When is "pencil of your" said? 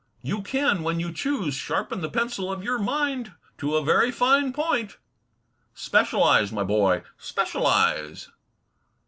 2.09-2.79